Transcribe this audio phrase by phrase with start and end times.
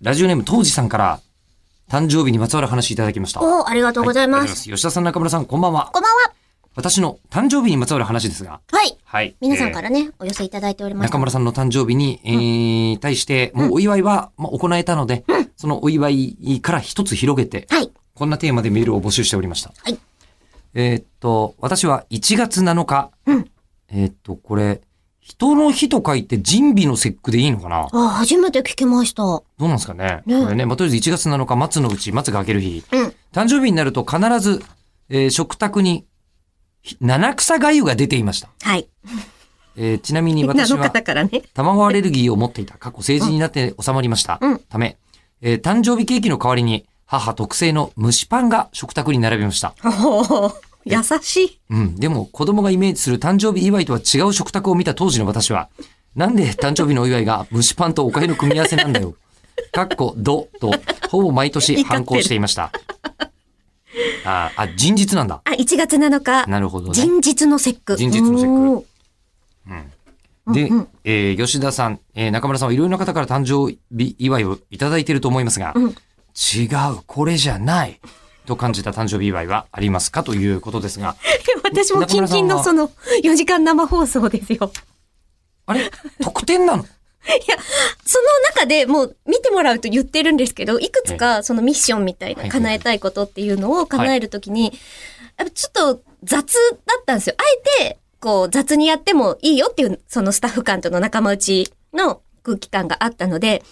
[0.00, 1.20] ラジオネーム当時さんから、
[1.88, 3.40] 誕生日にまつわる話いただきました。
[3.42, 4.68] おありがとうございます。
[4.68, 5.90] はい吉田さん、中村さん、こんばんは。
[5.92, 6.32] こんばんは。
[6.76, 8.96] 私の誕生日にまつわる話ですが、はい。
[9.02, 9.36] はい。
[9.40, 11.08] 皆さんからね、お寄せいただいております。
[11.10, 15.24] 中村さんの誕生日に、えー対して、もうお祝いは、まあ、行えたので、
[15.56, 17.90] そのお祝いから一つ広げて、はい。
[18.14, 19.72] こんなテーマでメールを募集しておりました。
[19.82, 19.98] はい。
[20.74, 23.50] えーっと、私は1月7日、うん
[23.88, 24.82] えーっと、これ、
[25.28, 27.86] 人の日と書いて人美の節句でいいのかな？
[27.92, 29.22] あ、初めて聞きました。
[29.22, 30.22] どうなんですかね？
[30.24, 32.82] ねこれね、まあ、とりあえず1月7日、松のうち、松が明ける日。
[32.92, 33.14] うん。
[33.32, 34.62] 誕生日になると必ず、
[35.10, 36.06] えー食卓に、
[36.80, 38.48] ひ七草がゆが出ていました。
[38.62, 38.88] はい。
[39.76, 40.90] えーちなみに 私は。
[41.54, 44.38] 卵アレルギーを持っていた過去成人になって収まりました。
[44.40, 44.96] うんため、
[45.42, 49.74] えー誕生日ケーキの代わりに母特製の蒸しパンが食卓に並びました。
[50.90, 51.60] 優しい。
[51.70, 51.96] うん。
[51.96, 55.68] でも子供がイメージする誕生日祝いとは違う食卓を見た当時の私は、
[56.14, 59.14] なんで誕生日のお祝いが蒸しパンとおかゆの組み合わせなんだよ。
[59.72, 60.72] かっこ、ど、と、
[61.10, 62.72] ほぼ毎年反抗していました。
[64.24, 65.40] あーあ、人日なんだ。
[65.44, 66.46] あ、1月7日。
[66.48, 66.94] なるほどね。
[66.94, 67.96] 人日の節句。
[67.96, 75.94] 人日の節句おーで、うんうんえー吉田さん、えー中村さんはいろいろな方から誕生日祝いをいただいていると思いますが、うん
[76.54, 78.00] 違う、これじゃない、
[78.48, 81.16] と感じた誕生日祝いはありますかということですが、
[81.62, 82.90] 私もキンキンのその
[83.22, 84.72] 4時間生放送ですよ。
[85.66, 85.90] あれ？
[86.22, 86.84] 特典なの？
[86.84, 86.86] い
[87.46, 87.56] や、
[88.04, 94.72] その中でもう見てもらうと言ってるんですけど、いくつかそのミッションみたいな叶えたいことっていうのを叶えるときに、
[95.36, 96.54] やっぱちょっと雑
[96.86, 97.34] だったんですよ。
[97.36, 97.42] あ
[97.80, 103.62] えて、こう雑にやってもいいよっていう、そのスタッフ間との仲間内の空気感があったので、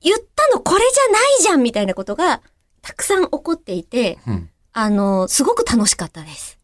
[0.00, 2.40] 言ったのこれじゃないじゃんみたいなことが
[2.82, 4.50] たくさん起こっていて、うん。
[4.72, 6.58] あの、すごく楽しかったです。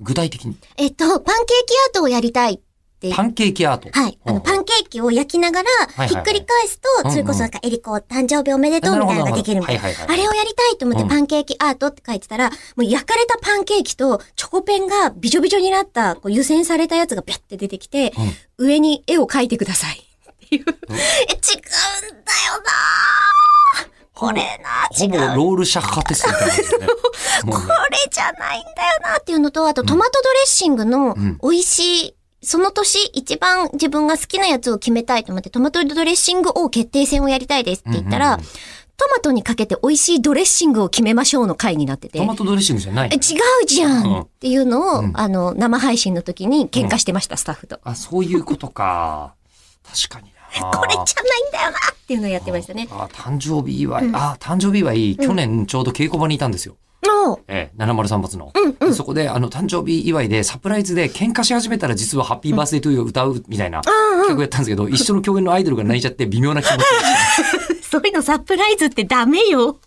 [0.00, 0.56] 具体的に？
[0.76, 2.58] えっと、パンケーキアートをやりたいっ
[3.00, 3.90] てパンケーキアート。
[3.90, 4.18] はい。
[4.24, 5.62] あの、パンケーキを焼きなが
[5.96, 9.82] ら、ひっくり返すと、それこそなんか、エリコ、誕生日おめでとうみたいなのができるみたいな。
[9.82, 18.12] あれをやりたいと思って、うんパンケーキアートって書いてたら、もう焼かれたパンケーキと、チョコペンがびちょびちょになった、こう、湯煎されたやつがビャって出てきて、
[18.58, 19.98] 上に絵を描いてください。
[19.98, 20.64] っていう。
[20.66, 23.49] え、違うんだよなぁ
[24.20, 25.36] これなほぼ違う。
[25.36, 26.92] ロールシャッハテストみたいなね。
[27.42, 27.58] こ
[27.90, 38.46] れじゃないんだよなっていうのと、あとトマトドレッシングのうん美味しい、その年一番自分が好きなやつを決めたいと思って、トマトドレッシング王決定戦をやりたいですって言ったら、うんうんうん
[39.00, 42.18] トマトにかけて美味しいドレッシングを決めましょうの回になってて。
[42.18, 43.18] トマトドレッシングじゃないえ、違
[43.62, 47.80] うじゃうんんっていうのを、うんあの、生配信の時に喧嘩してました、スタッフと。
[47.82, 49.32] あ、そういうことか。
[49.90, 50.39] 確かにな。
[50.58, 52.88] これじゃないんだよなっていうのをやってましたね。
[52.90, 54.10] あ、誕生日祝い。
[54.12, 56.76] あ、誕生日祝い、去年ちょうど稽古場にいたんですよ。
[57.48, 58.52] ええ、703発の。
[58.54, 66.84] うんうんでそこで、あの、誕生日祝いで、サプライズで喧嘩し始めたら実はハッピーバースデートゥーを歌うみたいな企画やったんですけど、一緒の共演のアイドルが泣いちゃって微妙な気持ち。
[67.88, 69.78] そういうのサプライズってダメよ。